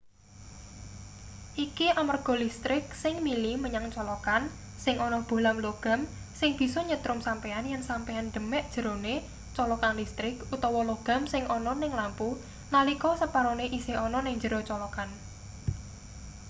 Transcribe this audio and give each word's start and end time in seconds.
iki 1.65 1.87
amarga 2.01 2.33
listrik 2.43 2.85
sing 3.03 3.15
mili 3.27 3.53
menyang 3.63 3.85
colokan 3.95 4.43
sing 4.83 4.95
ana 5.05 5.19
bohlam 5.29 5.57
logam 5.65 5.99
sing 6.39 6.51
bisa 6.59 6.79
nyetrum 6.89 7.19
sampeyan 7.27 7.65
yen 7.71 7.83
sampeyan 7.89 8.27
demek 8.35 8.63
njerone 8.71 9.15
colokan 9.57 9.93
listrik 9.99 10.35
utawa 10.55 10.81
logam 10.91 11.21
sing 11.31 11.43
ana 11.57 11.71
ning 11.81 11.91
lampu 11.99 12.29
nalika 12.73 13.11
separone 13.21 13.65
isih 13.77 13.95
ana 14.05 14.19
ning 14.25 14.35
njero 14.39 14.59
colokan 14.69 15.09